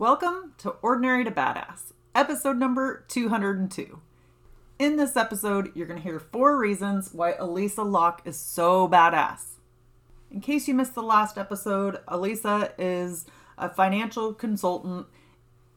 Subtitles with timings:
[0.00, 4.00] Welcome to Ordinary to Badass, episode number 202.
[4.78, 9.56] In this episode, you're going to hear four reasons why Elisa Locke is so badass.
[10.30, 13.26] In case you missed the last episode, Elisa is
[13.58, 15.08] a financial consultant.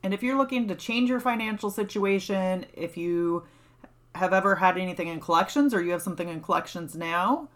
[0.04, 3.48] And if you're looking to change your financial situation, if you
[4.14, 7.50] have ever had anything in collections or you have something in collections now,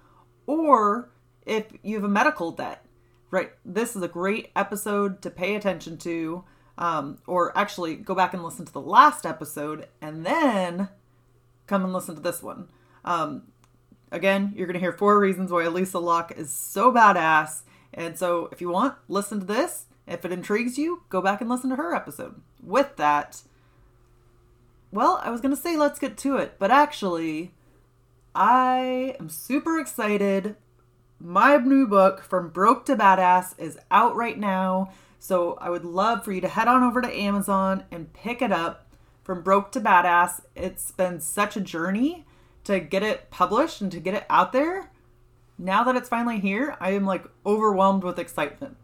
[0.47, 1.12] or
[1.45, 2.84] if you have a medical debt,
[3.30, 6.44] right, this is a great episode to pay attention to
[6.78, 10.90] um, or actually go back and listen to the last episode and then
[11.68, 12.68] come and listen to this one.
[13.04, 13.44] Um,
[14.12, 17.62] again, you're going to hear four reasons why Elisa Locke is so badass.
[17.94, 19.86] And so if you want, listen to this.
[20.08, 22.42] If it intrigues you, go back and listen to her episode.
[22.62, 23.42] With that,
[24.92, 27.53] well, I was going to say let's get to it, but actually,
[28.34, 30.56] I am super excited.
[31.20, 34.92] My new book, From Broke to Badass, is out right now.
[35.26, 38.52] So I would love for you to head on over to Amazon and pick it
[38.52, 38.86] up
[39.23, 40.42] from Broke to Badass.
[40.56, 42.28] It's been such a journey
[42.66, 44.92] to get it published and to get it out there.
[45.58, 48.78] Now that it's finally here, I am like overwhelmed with excitement.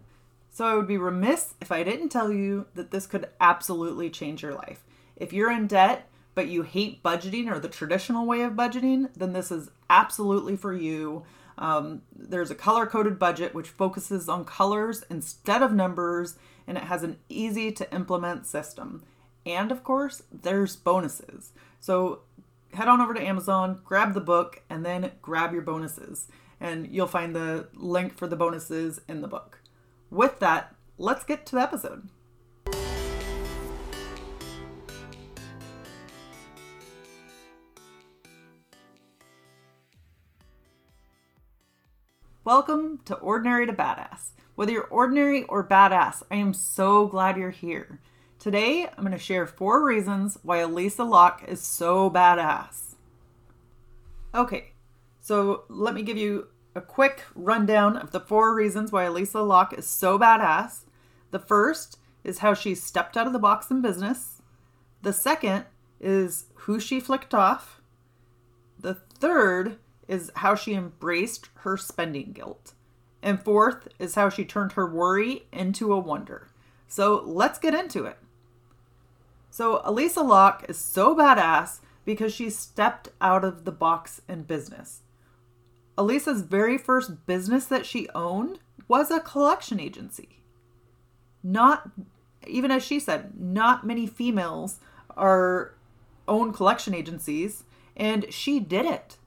[0.50, 4.42] So I would be remiss if I didn't tell you that this could absolutely change
[4.42, 4.84] your life.
[5.16, 9.34] If you're in debt, but you hate budgeting or the traditional way of budgeting, then
[9.34, 11.22] this is absolutely for you.
[11.62, 16.35] Um, there's a color coded budget which focuses on colors instead of numbers,
[16.66, 19.03] and it has an easy to implement system.
[19.46, 21.52] And of course, there's bonuses.
[21.80, 22.22] So
[22.74, 26.28] head on over to Amazon, grab the book, and then grab your bonuses.
[26.59, 29.59] And you'll find the link for the bonuses in the book.
[30.09, 32.09] With that, let's get to the episode.
[42.44, 44.31] Welcome to Ordinary to Badass.
[44.56, 48.00] Whether you're ordinary or badass, I am so glad you're here.
[48.40, 52.96] Today, I'm going to share four reasons why Elisa Locke is so badass.
[54.34, 54.72] Okay,
[55.19, 59.78] so let me give you a quick rundown of the four reasons why Elisa Locke
[59.78, 60.85] is so badass.
[61.29, 64.41] The first is how she stepped out of the box in business.
[65.03, 65.66] The second
[66.00, 67.81] is who she flicked off.
[68.79, 72.73] The third is how she embraced her spending guilt.
[73.22, 76.50] And fourth is how she turned her worry into a wonder.
[76.88, 78.17] So let's get into it.
[79.53, 85.01] So, Elisa Locke is so badass because she stepped out of the box in business.
[85.97, 90.40] Elisa's very first business that she owned was a collection agency.
[91.44, 91.91] Not,
[92.47, 94.79] even as she said, not many females
[95.17, 95.75] are
[96.28, 99.17] own collection agencies, and she did it.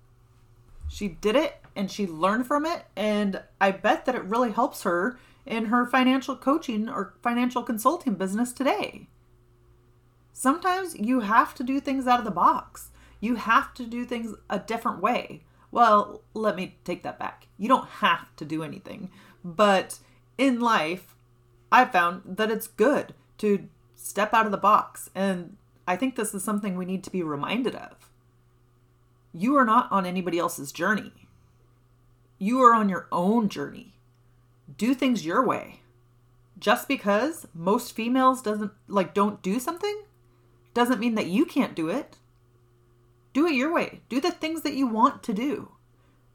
[0.94, 2.84] She did it and she learned from it.
[2.94, 8.14] And I bet that it really helps her in her financial coaching or financial consulting
[8.14, 9.08] business today.
[10.32, 14.36] Sometimes you have to do things out of the box, you have to do things
[14.48, 15.42] a different way.
[15.72, 17.48] Well, let me take that back.
[17.58, 19.10] You don't have to do anything,
[19.44, 19.98] but
[20.38, 21.16] in life,
[21.72, 25.10] I found that it's good to step out of the box.
[25.12, 25.56] And
[25.88, 28.10] I think this is something we need to be reminded of.
[29.36, 31.12] You are not on anybody else's journey.
[32.38, 33.96] You are on your own journey.
[34.78, 35.80] Do things your way.
[36.56, 40.02] Just because most females doesn't like don't do something
[40.72, 42.16] doesn't mean that you can't do it.
[43.32, 44.02] Do it your way.
[44.08, 45.72] Do the things that you want to do.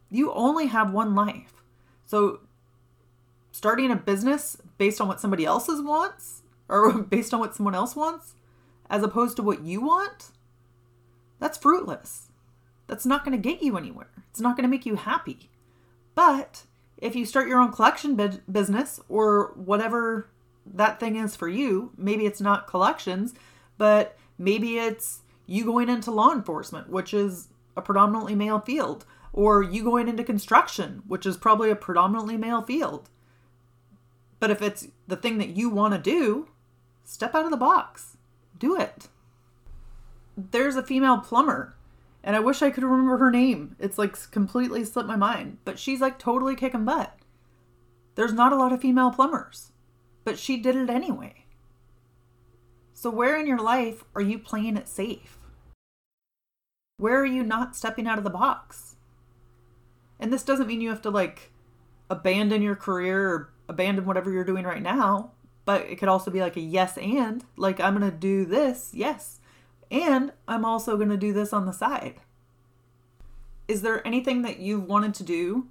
[0.09, 1.53] You only have one life.
[2.05, 2.41] So
[3.49, 7.95] starting a business based on what somebody else's wants or based on what someone else
[7.95, 8.35] wants
[8.89, 10.31] as opposed to what you want,
[11.39, 12.28] that's fruitless
[12.89, 14.09] that's not going to get you anywhere.
[14.29, 15.49] It's not going to make you happy.
[16.15, 16.63] But
[16.97, 20.29] if you start your own collection bu- business or whatever
[20.65, 23.33] that thing is for you, maybe it's not collections,
[23.77, 27.47] but maybe it's you going into law enforcement, which is
[27.77, 32.61] a predominantly male field, or you going into construction, which is probably a predominantly male
[32.61, 33.09] field.
[34.39, 36.49] But if it's the thing that you want to do,
[37.03, 38.17] step out of the box.
[38.57, 39.07] Do it.
[40.51, 41.75] there's a female plumber,
[42.23, 43.75] and I wish I could remember her name.
[43.79, 47.15] It's like completely slipped my mind, but she's like totally kicking butt.
[48.15, 49.71] There's not a lot of female plumbers,
[50.23, 51.45] but she did it anyway.
[52.93, 55.37] So, where in your life are you playing it safe?
[56.97, 58.97] Where are you not stepping out of the box?
[60.19, 61.51] And this doesn't mean you have to like
[62.09, 65.31] abandon your career or abandon whatever you're doing right now,
[65.63, 68.91] but it could also be like a yes and, like, I'm going to do this,
[68.93, 69.38] yes,
[69.91, 72.15] and I'm also going to do this on the side.
[73.67, 75.67] Is there anything that you've wanted to do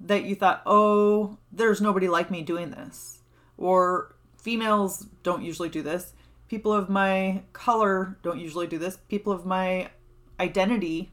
[0.00, 3.20] that you thought, oh, there's nobody like me doing this?
[3.56, 6.14] Or females don't usually do this.
[6.48, 8.98] People of my color don't usually do this.
[9.08, 9.90] People of my
[10.40, 11.12] identity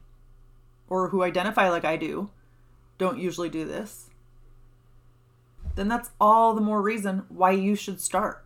[0.88, 2.30] or who identify like I do
[2.98, 4.10] don't usually do this.
[5.76, 8.44] Then that's all the more reason why you should start.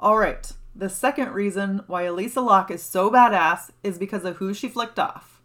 [0.00, 4.52] All right, the second reason why Elisa Locke is so badass is because of who
[4.52, 5.40] she flicked off.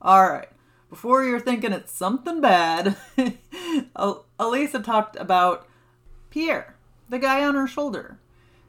[0.00, 0.48] All right,
[0.88, 2.96] before you're thinking it's something bad,
[4.38, 5.66] Elisa talked about
[6.30, 6.76] Pierre,
[7.08, 8.18] the guy on her shoulder.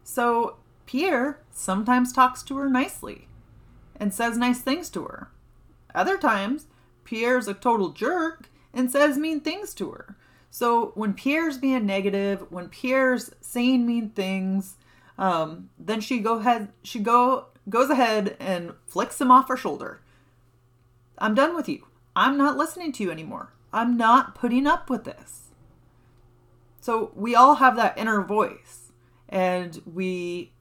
[0.03, 3.27] So Pierre sometimes talks to her nicely
[3.95, 5.29] and says nice things to her.
[5.93, 6.67] Other times,
[7.05, 10.17] Pierre's a total jerk and says mean things to her.
[10.51, 14.75] So when Pierre's being negative, when Pierre's saying mean things,
[15.17, 20.01] um, then she go ahead she go goes ahead and flicks him off her shoulder.
[21.17, 21.87] I'm done with you.
[22.15, 23.53] I'm not listening to you anymore.
[23.73, 25.49] I'm not putting up with this.
[26.79, 28.91] So we all have that inner voice
[29.27, 30.51] and we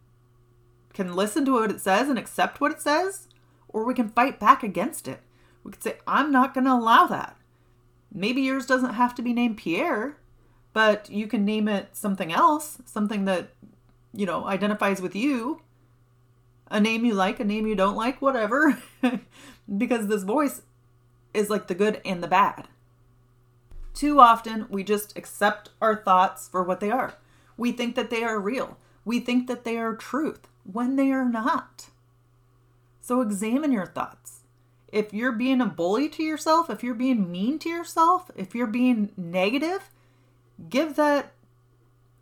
[0.95, 3.29] can listen to what it says and accept what it says,
[3.69, 5.21] or we can fight back against it.
[5.63, 7.37] We could say, I'm not going to allow that.
[8.13, 10.17] Maybe yours doesn't have to be named Pierre,
[10.73, 13.51] but you can name it something else, something that,
[14.15, 15.61] you know, identifies with you.
[16.69, 18.79] A name you like, a name you don't like, whatever.
[19.77, 20.63] because this voice
[21.33, 22.69] is like the good and the bad.
[23.93, 27.15] Too often, we just accept our thoughts for what they are.
[27.57, 28.79] We think that they are real.
[29.05, 31.91] We think that they are truth when they are not.
[33.01, 34.41] So examine your thoughts.
[34.91, 38.67] If you're being a bully to yourself, if you're being mean to yourself, if you're
[38.67, 39.91] being negative,
[40.69, 41.33] give that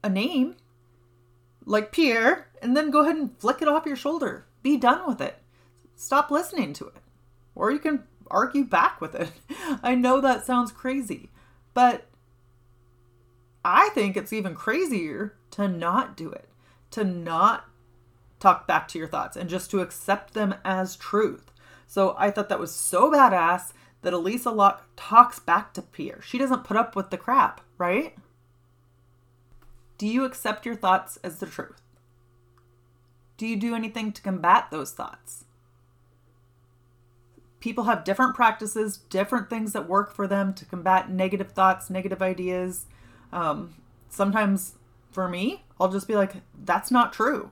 [0.03, 0.57] a name
[1.65, 4.47] like Pierre and then go ahead and flick it off your shoulder.
[4.63, 5.39] Be done with it.
[5.97, 7.03] Stop listening to it.
[7.55, 9.31] Or you can argue back with it.
[9.83, 11.31] I know that sounds crazy,
[11.75, 12.09] but
[13.65, 16.49] I think it's even crazier to not do it,
[16.93, 17.65] to not
[18.41, 21.53] talk back to your thoughts and just to accept them as truth.
[21.87, 23.73] So I thought that was so badass
[24.03, 26.21] that Elisa Locke talks back to Pierre.
[26.23, 28.17] She doesn't put up with the crap, right?
[29.99, 31.81] Do you accept your thoughts as the truth?
[33.37, 35.45] Do you do anything to combat those thoughts?
[37.61, 42.21] People have different practices, different things that work for them to combat negative thoughts, negative
[42.21, 42.87] ideas.
[43.33, 43.75] Um,
[44.09, 44.75] sometimes
[45.13, 46.35] for me, I'll just be like,
[46.65, 47.51] that's not true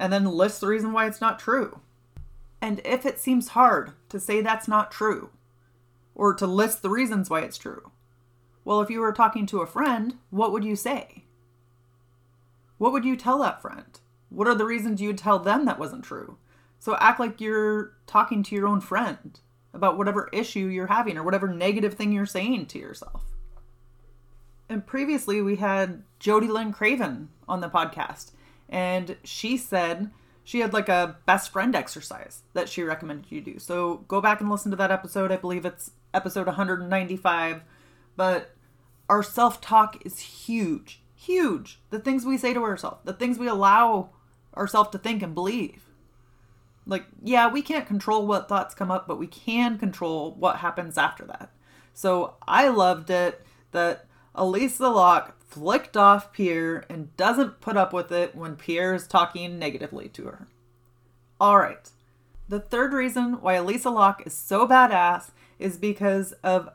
[0.00, 1.80] and then list the reason why it's not true.
[2.62, 5.28] And if it seems hard to say that's not true,
[6.14, 7.92] or to list the reasons why it's true,
[8.64, 11.19] well, if you were talking to a friend, what would you say?
[12.80, 14.00] What would you tell that friend?
[14.30, 16.38] What are the reasons you would tell them that wasn't true?
[16.78, 19.38] So act like you're talking to your own friend
[19.74, 23.22] about whatever issue you're having or whatever negative thing you're saying to yourself.
[24.70, 28.30] And previously, we had Jody Lynn Craven on the podcast,
[28.66, 30.10] and she said
[30.42, 33.58] she had like a best friend exercise that she recommended you do.
[33.58, 35.30] So go back and listen to that episode.
[35.30, 37.60] I believe it's episode 195.
[38.16, 38.54] But
[39.10, 41.80] our self talk is huge, huge.
[41.90, 44.10] The things we say to ourselves, the things we allow
[44.56, 45.82] ourselves to think and believe.
[46.86, 50.96] Like, yeah, we can't control what thoughts come up, but we can control what happens
[50.96, 51.50] after that.
[51.92, 58.10] So I loved it that Elisa Locke flicked off Pierre and doesn't put up with
[58.10, 60.48] it when Pierre is talking negatively to her.
[61.38, 61.90] All right.
[62.48, 66.70] The third reason why Elisa Locke is so badass is because of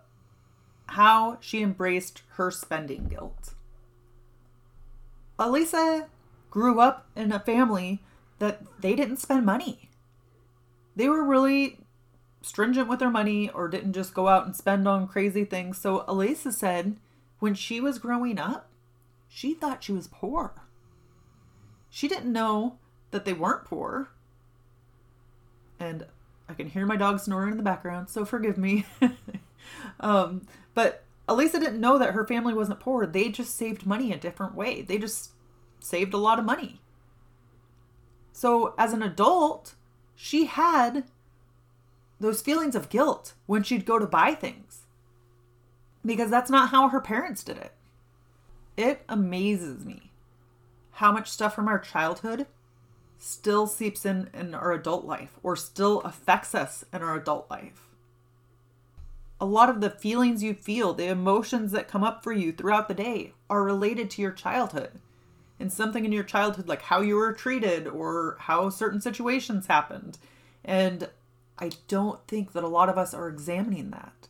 [0.88, 3.55] how she embraced her spending guilt.
[5.38, 6.08] Elisa
[6.50, 8.02] grew up in a family
[8.40, 9.90] that they didn't spend money.
[10.96, 11.80] They were really
[12.42, 15.78] stringent with their money or didn't just go out and spend on crazy things.
[15.78, 16.98] So Elisa said,
[17.40, 18.70] when she was growing up,
[19.28, 20.54] she thought she was poor.
[21.90, 22.78] She didn't know
[23.12, 24.10] that they weren't poor.
[25.80, 26.06] And
[26.48, 28.86] I can hear my dog snoring in the background, so forgive me.
[30.00, 33.06] um, but Elisa didn't know that her family wasn't poor.
[33.06, 34.82] They just saved money a different way.
[34.82, 35.32] They just
[35.80, 36.82] saved a lot of money.
[38.32, 39.76] So, as an adult,
[40.16, 41.06] she had
[42.20, 44.84] those feelings of guilt when she'd go to buy things
[46.06, 47.74] because that's not how her parents did it.
[48.78, 50.12] It amazes me
[50.92, 52.46] how much stuff from our childhood
[53.18, 57.90] still seeps in in our adult life or still affects us in our adult life.
[59.46, 62.88] A lot of the feelings you feel, the emotions that come up for you throughout
[62.88, 64.94] the day are related to your childhood.
[65.60, 70.18] And something in your childhood, like how you were treated or how certain situations happened.
[70.64, 71.10] And
[71.60, 74.30] I don't think that a lot of us are examining that.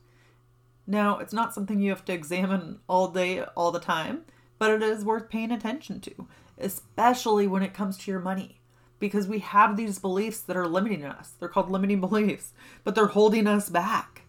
[0.86, 4.26] Now, it's not something you have to examine all day, all the time,
[4.60, 8.60] but it is worth paying attention to, especially when it comes to your money.
[9.00, 11.36] Because we have these beliefs that are limiting us.
[11.40, 12.52] They're called limiting beliefs,
[12.84, 14.24] but they're holding us back.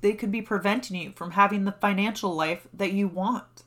[0.00, 3.64] They could be preventing you from having the financial life that you want.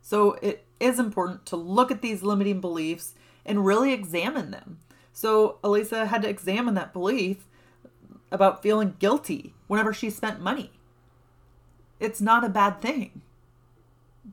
[0.00, 4.80] So it is important to look at these limiting beliefs and really examine them.
[5.12, 7.46] So Elisa had to examine that belief
[8.30, 10.70] about feeling guilty whenever she spent money.
[12.00, 13.22] It's not a bad thing.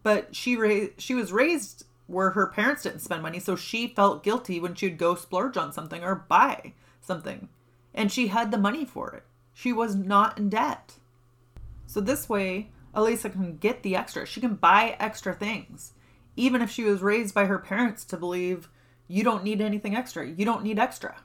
[0.04, 4.24] But she ra- she was raised where her parents didn't spend money, so she felt
[4.24, 7.50] guilty when she'd go splurge on something or buy something.
[7.94, 9.24] And she had the money for it.
[9.54, 10.96] She was not in debt.
[11.88, 14.26] So this way, Elisa can get the extra.
[14.26, 15.94] She can buy extra things.
[16.36, 18.70] Even if she was raised by her parents to believe
[19.08, 20.28] you don't need anything extra.
[20.28, 21.16] You don't need extra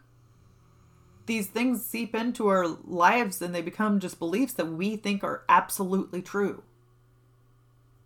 [1.30, 5.44] these things seep into our lives and they become just beliefs that we think are
[5.48, 6.64] absolutely true.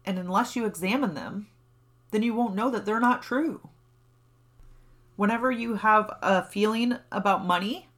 [0.05, 1.47] And unless you examine them,
[2.11, 3.71] then you won't know that they're not true.
[5.17, 7.89] Whenever you have a feeling about money,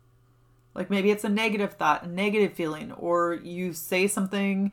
[0.77, 4.73] like maybe it's a negative thought, a negative feeling, or you say something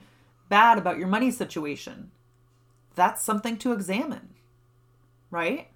[0.49, 2.11] bad about your money situation,
[2.93, 4.33] that's something to examine,
[5.31, 5.69] right?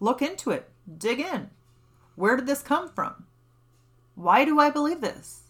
[0.00, 1.50] Look into it, dig in.
[2.16, 3.26] Where did this come from?
[4.14, 5.42] Why do I believe this?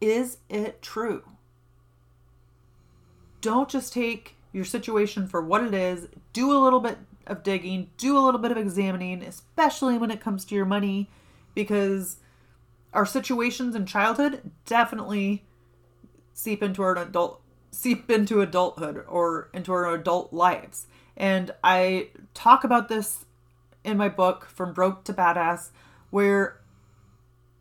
[0.00, 1.22] Is it true?
[3.40, 6.98] Don't just take your situation for what it is, do a little bit
[7.28, 11.08] of digging, do a little bit of examining, especially when it comes to your money,
[11.54, 12.16] because
[12.92, 15.44] our situations in childhood definitely
[16.32, 20.86] seep into our adult seep into adulthood or into our adult lives.
[21.16, 23.24] And I talk about this
[23.82, 25.70] in my book From Broke to Badass
[26.10, 26.60] where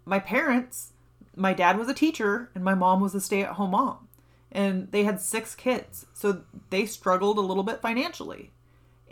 [0.06, 0.92] my parents,
[1.36, 4.10] my dad was a teacher and my mom was a stay at home mom.
[4.52, 6.06] And they had six kids.
[6.14, 8.52] So they struggled a little bit financially.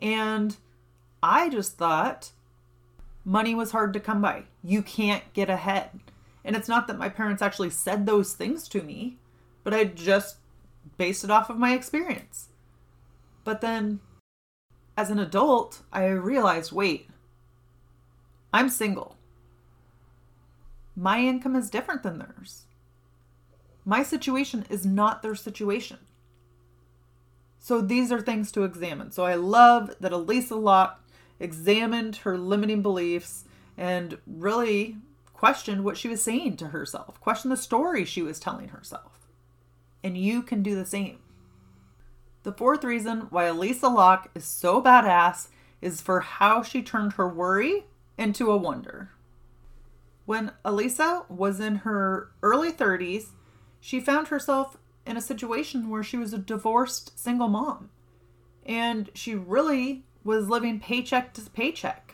[0.01, 0.57] And
[1.23, 2.31] I just thought
[3.23, 4.43] money was hard to come by.
[4.61, 6.01] You can't get ahead.
[6.43, 9.17] And it's not that my parents actually said those things to me,
[9.63, 10.37] but I just
[10.97, 12.49] based it off of my experience.
[13.43, 13.99] But then
[14.97, 17.09] as an adult, I realized wait,
[18.53, 19.15] I'm single
[20.99, 22.65] my income is different than theirs.
[23.85, 25.99] My situation is not their situation.
[27.57, 29.11] So these are things to examine.
[29.11, 31.01] So I love that Elisa Locke
[31.39, 33.45] examined her limiting beliefs
[33.77, 34.97] and really
[35.39, 39.25] questioned what she was saying to herself, questioned the story she was telling herself.
[40.03, 41.19] And you can do the same.
[42.43, 45.47] The fourth reason why Elisa Locke is so badass
[45.81, 47.85] is for how she turned her worry
[48.17, 49.11] into a wonder.
[50.25, 53.27] When Elisa was in her early 30s,
[53.79, 57.91] she found herself in a situation where she was a divorced single mom.
[58.65, 62.08] And she really was living paycheck to paycheck.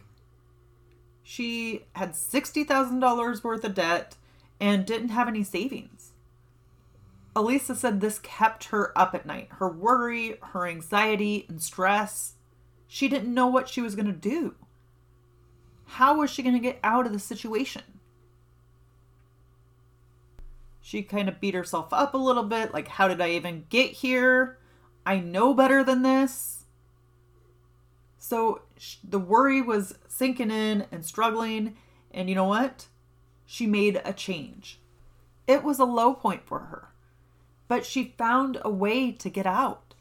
[1.28, 4.16] She had $60,000 worth of debt
[4.60, 6.12] and didn't have any savings.
[7.36, 9.48] Elisa said this kept her up at night.
[9.54, 12.36] Her worry, her anxiety, and stress.
[12.88, 14.54] She didn't know what she was going to do.
[15.86, 17.82] How was she going to get out of the situation?
[20.80, 23.94] She kind of beat herself up a little bit like, how did I even get
[23.94, 24.60] here?
[25.08, 26.55] I know better than this.
[28.28, 28.62] So
[29.08, 31.78] the worry was sinking in and struggling.
[32.10, 32.88] And you know what?
[33.46, 34.80] She made a change.
[35.46, 36.88] It was a low point for her,
[37.68, 39.94] but she found a way to get out.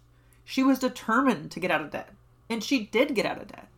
[0.42, 2.14] She was determined to get out of debt,
[2.48, 3.68] and she did get out of debt.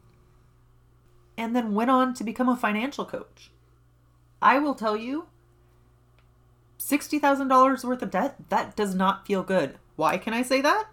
[1.37, 3.51] And then went on to become a financial coach.
[4.41, 5.27] I will tell you,
[6.79, 9.79] $60,000 worth of debt, that does not feel good.
[9.97, 10.87] Why can I say that?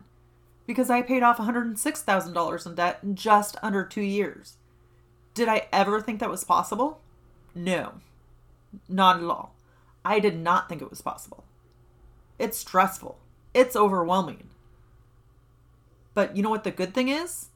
[0.65, 4.58] Because I paid off $106,000 in debt in just under two years.
[5.34, 7.01] Did I ever think that was possible?
[7.55, 7.93] No,
[8.88, 9.53] not at all.
[10.05, 11.43] I did not think it was possible.
[12.39, 13.17] It's stressful,
[13.53, 14.50] it's overwhelming.
[16.13, 17.50] But you know what the good thing is?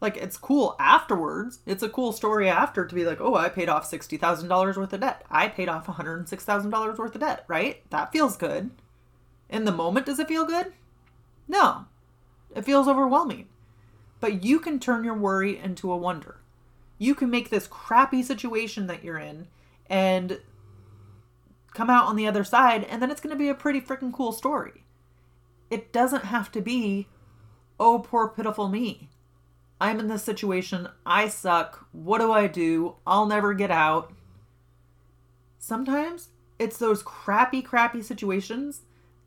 [0.00, 1.60] Like it's cool afterwards.
[1.64, 5.00] It's a cool story after to be like, oh, I paid off $60,000 worth of
[5.00, 5.24] debt.
[5.30, 7.88] I paid off $106,000 worth of debt, right?
[7.90, 8.70] That feels good.
[9.48, 10.72] In the moment, does it feel good?
[11.48, 11.86] No.
[12.56, 13.46] It feels overwhelming.
[14.18, 16.40] But you can turn your worry into a wonder.
[16.98, 19.48] You can make this crappy situation that you're in
[19.90, 20.40] and
[21.74, 24.12] come out on the other side, and then it's going to be a pretty freaking
[24.12, 24.84] cool story.
[25.70, 27.08] It doesn't have to be,
[27.78, 29.10] oh, poor pitiful me.
[29.78, 30.88] I'm in this situation.
[31.04, 31.86] I suck.
[31.92, 32.96] What do I do?
[33.06, 34.14] I'll never get out.
[35.58, 38.80] Sometimes it's those crappy, crappy situations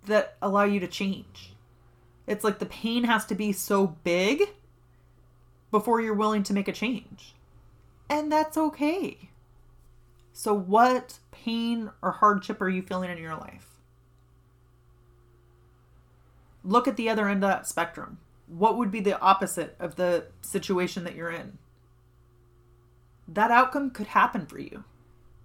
[0.07, 1.53] that allow you to change.
[2.29, 4.43] It's like the pain has to be so big
[5.71, 7.33] before you're willing to make a change.
[8.07, 9.31] And that's okay.
[10.31, 13.79] So, what pain or hardship are you feeling in your life?
[16.63, 18.19] Look at the other end of that spectrum.
[18.45, 21.57] What would be the opposite of the situation that you're in?
[23.27, 24.83] That outcome could happen for you.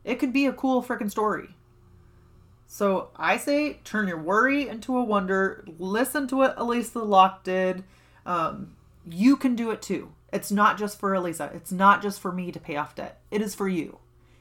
[0.04, 1.53] It could be a cool freaking story.
[2.66, 5.64] So I say turn your worry into a wonder.
[5.78, 7.84] Listen to what Elisa Locke did.
[8.26, 8.74] Um,
[9.08, 10.12] you can do it too.
[10.32, 11.50] It's not just for Elisa.
[11.54, 13.20] It's not just for me to pay off debt.
[13.30, 13.98] It is for you.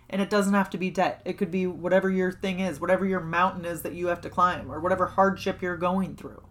[0.10, 1.22] And it doesn't have to be debt.
[1.26, 4.30] It could be whatever your thing is, whatever your mountain is that you have to
[4.30, 6.44] climb, or whatever hardship you're going through.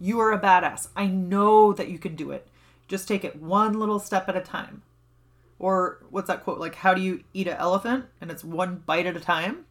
[0.00, 0.88] You are a badass.
[0.96, 2.48] I know that you can do it.
[2.88, 4.82] Just take it one little step at a time.
[5.58, 6.58] Or what's that quote?
[6.58, 8.06] Like, how do you eat an elephant?
[8.20, 9.64] And it's one bite at a time.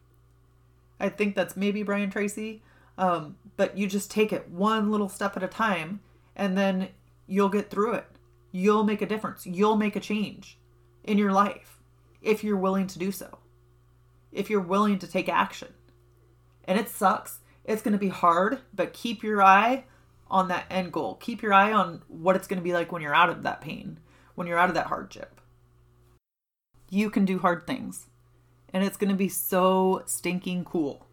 [1.02, 2.62] I think that's maybe Brian Tracy.
[2.96, 6.00] Um, but you just take it one little step at a time
[6.36, 6.88] and then
[7.26, 8.06] you'll get through it.
[8.52, 9.44] You'll make a difference.
[9.44, 10.58] You'll make a change
[11.02, 11.80] in your life
[12.22, 13.38] if you're willing to do so.
[14.30, 15.68] If you're willing to take action.
[16.64, 17.40] And it sucks.
[17.64, 19.84] It's going to be hard, but keep your eye
[20.30, 21.16] on that end goal.
[21.16, 23.60] Keep your eye on what it's going to be like when you're out of that
[23.60, 23.98] pain,
[24.34, 25.40] when you're out of that hardship.
[26.88, 28.06] You can do hard things.
[28.72, 31.06] And it's going to be so stinking cool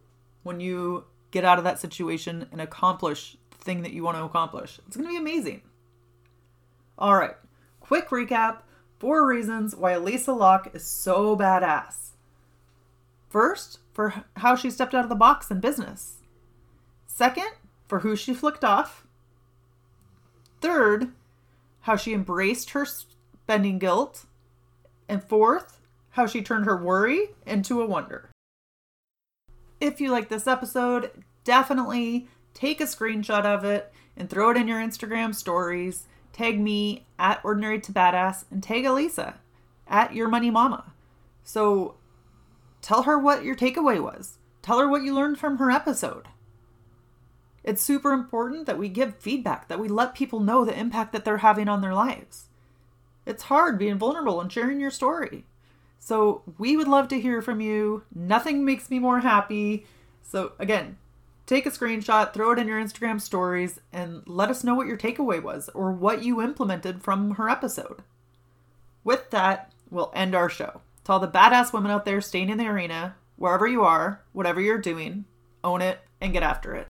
[0.43, 4.23] when you get out of that situation and accomplish the thing that you want to
[4.23, 4.79] accomplish.
[4.87, 5.61] It's going to be amazing.
[6.97, 7.35] All right,
[7.79, 8.59] quick recap
[8.99, 12.11] four reasons why Elisa Locke is so badass.
[13.29, 16.17] First, for how she stepped out of the box in business.
[17.07, 17.49] Second,
[17.87, 19.07] for who she flicked off.
[20.61, 21.13] Third,
[21.81, 24.25] how she embraced her spending guilt.
[25.07, 25.78] And fourth,
[26.11, 28.29] how she turned her worry into a wonder.
[29.79, 31.11] If you like this episode,
[31.43, 36.03] definitely take a screenshot of it and throw it in your Instagram stories.
[36.33, 39.35] Tag me at Ordinary to Badass and tag Elisa
[39.87, 40.93] at Your Money Mama.
[41.43, 41.95] So
[42.81, 44.37] tell her what your takeaway was.
[44.61, 46.27] Tell her what you learned from her episode.
[47.63, 51.25] It's super important that we give feedback, that we let people know the impact that
[51.25, 52.49] they're having on their lives.
[53.25, 55.45] It's hard being vulnerable and sharing your story.
[55.99, 58.03] So we would love to hear from you.
[58.15, 59.85] Nothing makes me more happy.
[60.23, 60.97] So again,
[61.45, 64.97] take a screenshot, throw it in your Instagram stories, and let us know what your
[64.97, 68.01] takeaway was or what you implemented from her episode.
[69.03, 70.81] With that, we'll end our show.
[71.03, 74.61] To all the badass women out there staying in the arena, wherever you are, whatever
[74.61, 75.25] you're doing,
[75.63, 76.87] own it and get after it.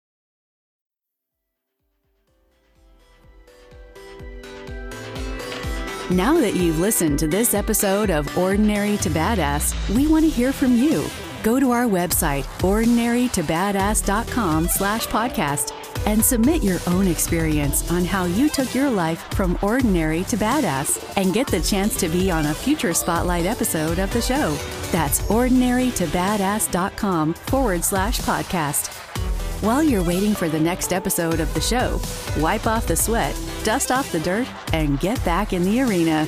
[6.13, 10.53] Now that you've listened to this episode of Ordinary to Badass, we want to hear
[10.53, 11.07] from you.
[11.41, 15.73] Go to our website, ordinarytobadass.com slash podcast,
[16.05, 21.17] and submit your own experience on how you took your life from ordinary to badass
[21.17, 24.55] and get the chance to be on a future spotlight episode of the show.
[24.91, 28.99] That's ordinarytobadass.com forward slash podcast.
[29.63, 31.99] While you're waiting for the next episode of the show,
[32.39, 36.27] wipe off the sweat, dust off the dirt, and get back in the arena.